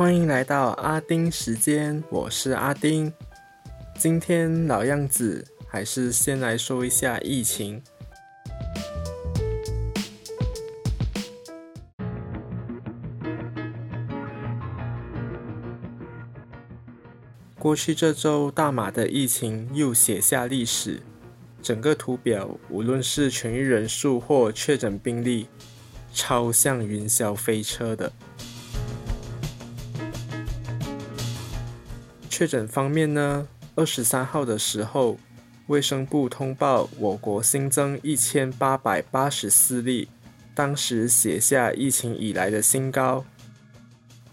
[0.00, 3.12] 欢迎来到阿丁时间，我是阿丁。
[3.98, 7.82] 今天老样子，还是先来说一下疫情。
[17.58, 21.02] 过去这周，大马的疫情又写下历史。
[21.60, 25.46] 整个图表，无论是痊愈人数或确诊病例，
[26.10, 28.10] 超像云霄飞车的。
[32.30, 35.18] 确诊方面呢，二十三号的时候，
[35.66, 40.08] 卫生部通报我国新增一千八百八十四例，
[40.54, 43.26] 当时写下疫情以来的新高。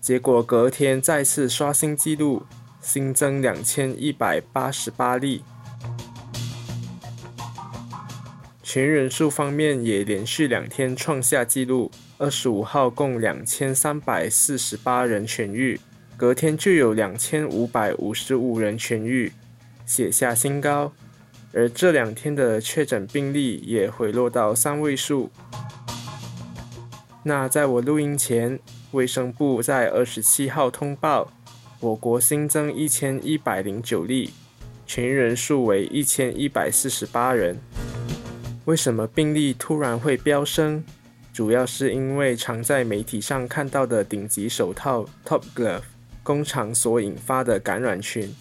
[0.00, 2.44] 结果隔天再次刷新纪录。
[2.80, 5.44] 新增两千一百八十八例，
[8.60, 11.92] 全人数方面也连续两天创下纪录。
[12.18, 15.78] 二十五号共两千三百四十八人痊愈，
[16.22, 19.32] 隔天就有两千五百五十五人痊愈，
[19.84, 20.92] 写下新高。
[21.52, 25.32] 而这两天的确诊病例也回落到三位数。
[27.24, 28.60] 那在我录音前，
[28.92, 31.32] 卫生部在二十七号通报。
[31.80, 34.30] 我国新增一千一百零九例，
[34.86, 37.58] 全人数为一千一百四十八人。
[38.66, 40.84] 为什么病例突然会飙升？
[41.32, 45.82] 主要是因为常在媒体上看到的顶级手套 Top Glove
[46.22, 48.34] 工厂所引发的感染群。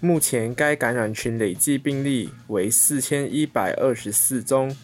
[0.00, 4.76] 目前该感染群累计病例为四千一百二十四宗。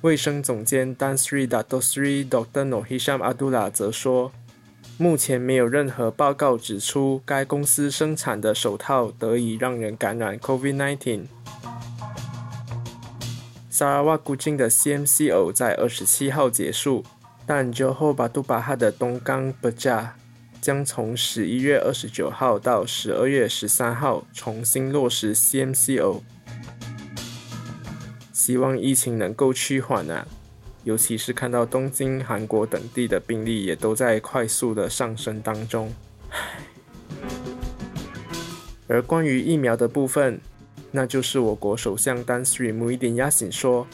[0.00, 2.68] 卫生总监 Dan Sri Dato Sri Dr.
[2.68, 4.32] Nohisham Abdullah 则说。
[5.00, 11.26] 目前没有任何报告指出该公司生产的手套得以让人感染 COVID-19。
[13.70, 17.04] 萨拉瓦古晋的 CMCO 在二十七号结束，
[17.46, 20.08] 但 Johor Batu b a h a 的东冈 Beja
[20.60, 26.20] 将从十一月二十九号到十二月十三号重新落实 CMCO。
[28.32, 30.26] 希望疫情能够趋缓啊！
[30.84, 35.92] 尤其是看到东京、韩国等地的病例也都在快速的上升当中，
[38.86, 40.40] 而关于疫苗的部分，
[40.90, 43.86] 那就是我国首相丹斯里姆伊丁亚辛说，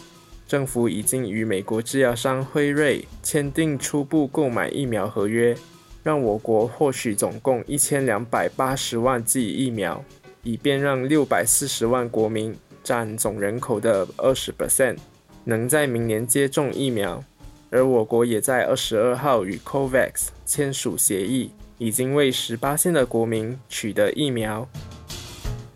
[0.46, 5.56] 政府已经与美国制药商辉瑞签订初步购买疫苗合约，
[6.04, 10.04] 让我国获取总共一千两百八十万剂疫苗，
[10.42, 14.98] 以便让六百四十万国民占总人口的二十 percent。
[15.44, 17.24] 能在明年接种疫苗，
[17.70, 24.68] 而我国也在二十二号与 COVAX 签署协议，已经为十八线的国民取得疫苗。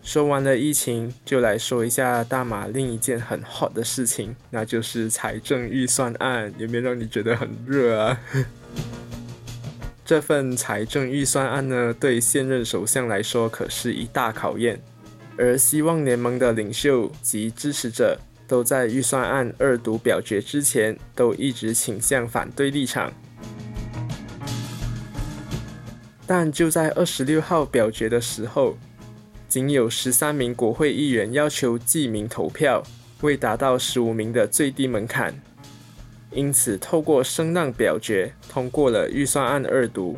[0.03, 8.19] 说完了疫情，就来说一下大马另一件很 hot 的事情，那就是财政预算案，有没有让你觉得很热啊？
[10.09, 14.81] 这份财政预算案呢，对现任首相来说可是一大考验，
[15.37, 18.17] 而希望联盟的领袖及支持者。
[18.47, 23.13] 都在预算案二读表决之前，都一直倾向反对立场。
[26.25, 28.75] 但就在二十六号表决的时候，
[29.47, 32.81] 仅有十三名国会议员要求记名投票，
[33.21, 35.39] 未达到十五名的最低门槛，
[36.31, 40.15] 因此透过声浪表决通过了预算案二读。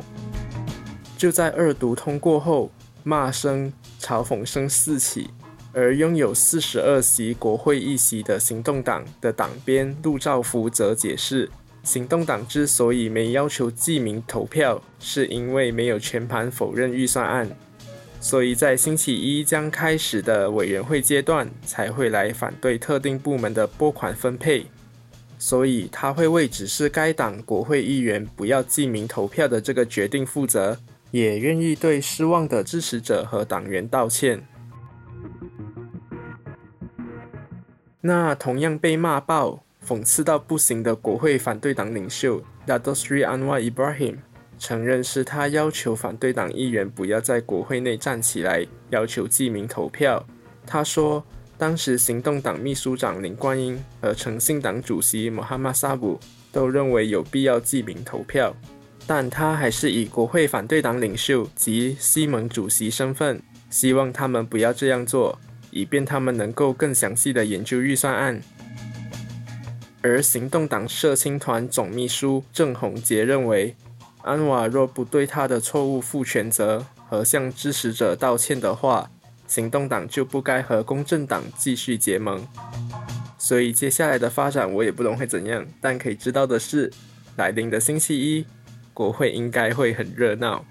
[1.16, 2.70] 就在二读通过后，
[3.02, 5.30] 骂声、嘲讽声四起。
[5.74, 11.48] 而拥有四十二席国会议席的行动党的党鞭陆兆福则解释，
[11.82, 17.48] 行动党之所以没要求记名投票，是因为没有全盘否认预算案，
[18.20, 24.66] 所以在星期一将开始的委员会阶段才会来反对特定部门的拨款分配，
[25.42, 30.78] 所以他会为指示该党国会议员不要记名投票的这个决定负责，
[31.10, 34.46] 也愿意对失望的支持者和党员道歉。
[38.02, 44.18] 那同样被骂爆、讽刺到不行的国会反对党领袖 Dato Sri Anwa Ibrahim
[44.60, 50.24] 承认是他要求反对党议员不要在国会内站起来，要求记名投票。
[50.64, 51.24] 他说，
[51.62, 56.18] 当时行动党秘书长林冠英和诚信党主席 Muhammad Sabu
[56.50, 58.52] 都认为有必要记名投票，
[59.06, 65.38] 但他还是以国会反对党领袖及西盟主席身份，希望他们不要这样做。
[65.70, 68.42] 以便他们能够更详细的研究预算案。
[70.02, 73.76] 而行动党社青团总秘书郑宏杰认为，
[74.22, 79.08] 安瓦若不对他的错误负全责和向支持者道歉的话，
[79.52, 82.42] 行动党就不该和公正党继续结盟。
[83.36, 86.90] 所以接下来的发展我也不懂会怎样，但可以知道的是，
[87.36, 88.46] 来临的星期一，
[88.94, 90.64] 国会应该会很热闹。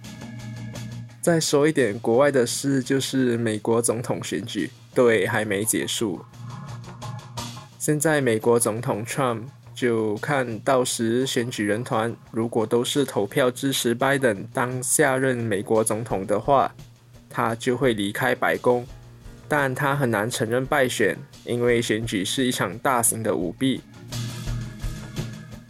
[1.22, 6.20] 再说一点国外的事，就是美国总统选举，对，还没结束。
[7.78, 9.44] 现在美国总统 Trump
[9.76, 16.74] 就看到时选举人团如果都是投票支持拜登当下任美国总统的话，
[17.32, 18.86] 他就会离开白宫。
[19.48, 23.82] 但他很难承认败选，因为选举是一场大型的舞弊。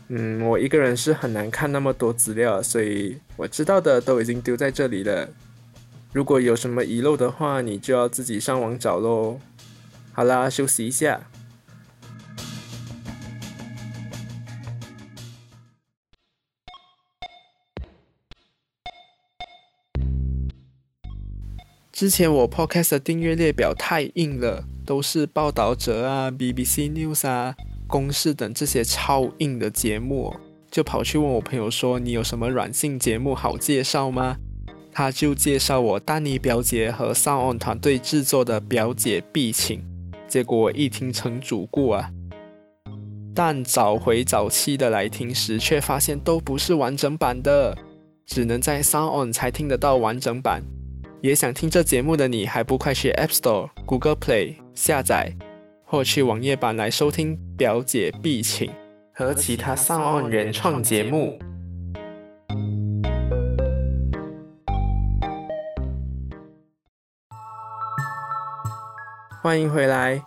[0.09, 5.27] 嗯，我一个人是很难看那么多资料，所以我知道的都已经丢在这里了。
[6.13, 9.39] 如果有什么遗漏的话，你就要自己上网找喽。
[10.11, 11.21] 好啦，休息一下。
[22.01, 27.53] 之前我 podcast 的订阅列表太硬了，都是报道者啊、BBC News 啊、
[27.85, 30.35] 公视等这些超硬的节目，
[30.71, 34.37] 就跑去问我朋友说：“你有什么软性节目好介绍吗？”
[34.91, 39.79] 他就介绍我丹尼表姐和 Sound On 团队制作的《表姐必请》，
[40.27, 42.09] 结果我一听成主顾啊，
[43.35, 47.77] 但找回早期的来听时，却发现都不是完整版的，
[48.25, 50.63] 只能在 Sound On 才听得到完整版。
[51.21, 55.31] 也想听这节目的你，还不快去 App Store、Google Play 下载，
[55.85, 58.67] 或去网页版来收听《表姐必请》
[59.13, 61.37] 和其他上岸原创节目。
[69.43, 70.23] 欢迎回来。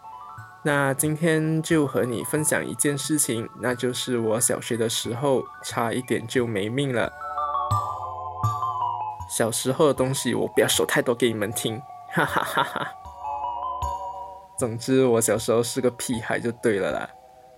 [0.65, 7.13] 那今天就和你分享一件事情，那就是我小学的时候差一点就没命了。
[9.37, 11.77] 小时候的东西，我不要说太多给你们听，
[12.13, 12.93] 哈哈哈哈。
[14.57, 17.11] 总之，我小时候是个屁孩就对了啦。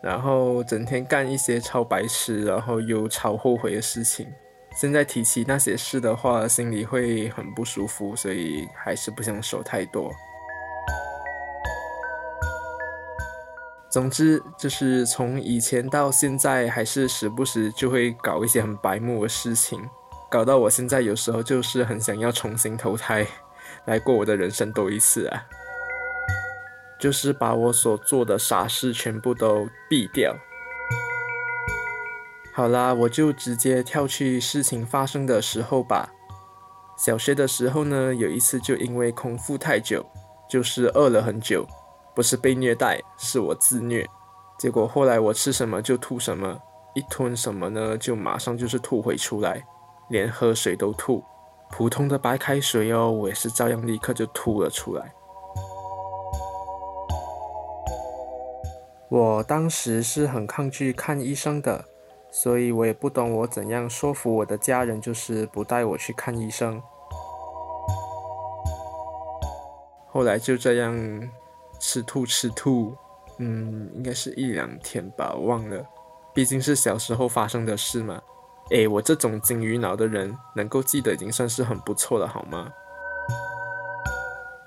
[0.02, 4.26] 然后整天干一些超白痴，然后又超后悔的事情。
[4.81, 10.11] 现在提起那些事的话，心里会很不舒服，所以还是不想说太多。
[13.90, 19.87] 总之，就是从以前到现在，还是时不时就会搞一些很白目的事情。
[20.28, 23.26] 搞到我现在有时候就是很想要重新投胎，
[23.84, 25.44] 来过我的人生多一次啊！
[26.99, 30.34] 就是把我所做的傻事全部都毙掉。
[32.52, 36.11] 好啦，我就直接跳去事情发生的时候吧。
[36.99, 40.05] 小学的时候呢，有一次就因为空腹太久，
[40.50, 41.67] 就是饿了很久，
[42.14, 44.08] 不是被虐待，是我自虐。
[44.58, 46.58] 结果后来我吃什么就吐什么，
[46.94, 49.62] 一吞什么呢，就马上就是吐回出来。
[50.08, 51.23] 连喝水都吐，
[51.70, 55.12] 普通的白开水哦，我也是照样立刻就吐了出来。
[59.08, 61.85] 我当时是很抗拒看医生的，
[62.31, 66.82] 所以我也不懂我怎样说服我的家人，就是不带我去看医生。
[70.09, 71.31] 后来就这样
[71.79, 72.97] 吃吐吃吐，
[73.38, 75.87] 嗯，应该是一两天吧，忘了，
[76.35, 78.20] 毕竟是小时候发生的事嘛。
[78.72, 82.68] 哎，我这种金鱼脑的人能够记得已经算是很不错了，好吗？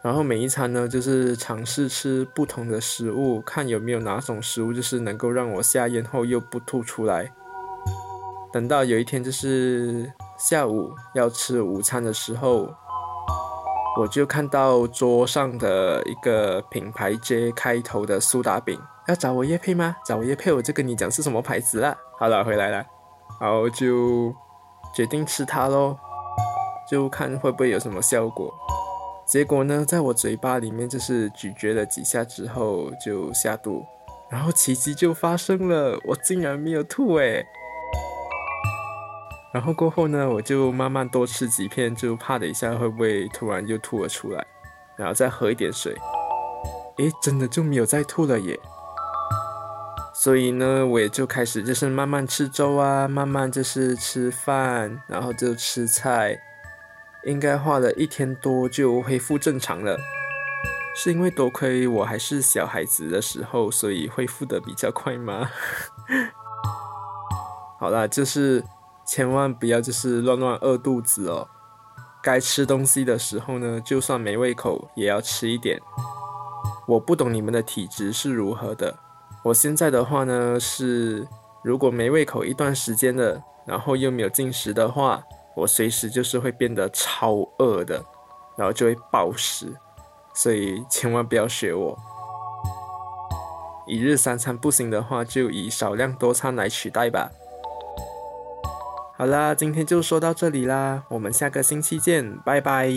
[0.02, 7.30] 然后每一餐呢，就是尝试吃不同的食物，看有没有哪种食物就是能够让我下咽后又不吐出来。
[8.54, 12.74] 等到有一天就是下午要吃午餐的时候，
[14.00, 18.80] 我就看到桌上的一个品牌 J 开头的苏打饼，
[19.10, 19.98] 要找我叶配吗？
[20.06, 21.98] 找我叶配，我就跟你讲是什么牌子了。
[22.18, 22.86] 好了，回来了。
[23.40, 24.34] 然后就
[24.94, 25.98] 决定吃它喽，
[26.90, 28.54] 就看会不会有什么效果。
[29.26, 33.86] 结果呢，在我嘴巴里面就是咀嚼了几下之后就下肚，
[34.30, 37.46] 然后奇迹就发生了，我竟然没有吐诶。
[39.54, 44.46] 然后过后呢，我就慢慢多吃几片，就怕等一下会不会突然就吐了出来，
[44.96, 45.96] 然后再喝一点水，
[46.98, 48.60] 诶，真的就没有再吐了耶。
[50.22, 56.38] 所以呢，我也就开始就是慢慢吃粥啊，慢慢就是吃饭，然后就吃菜，
[57.24, 59.98] 应该花了一天多就恢复正常了。
[60.94, 65.50] 是因为多亏我还是小孩子的时候，所以恢复的比较快吗？
[67.80, 68.62] 好啦，就是
[69.06, 71.48] 千万不要就是乱乱饿肚子哦。
[72.22, 75.80] 该吃东西的时候呢，就算没胃口也要吃一点。
[76.90, 79.00] 我不懂你们的体质是如何的。
[79.44, 81.28] 我现在的话呢是，
[81.64, 85.24] 如果没胃口一段时间的，然后又没有进食的话，
[85.56, 88.04] 我随时就是会变得超饿的，
[88.58, 89.74] 然后就会暴食，
[90.34, 91.98] 所以千万不要学我。
[93.88, 97.32] 一日三餐不行的话，就以少量多餐来取代吧。
[99.18, 102.90] 好啦，今天就说到这里啦，我们下个星期见，拜拜。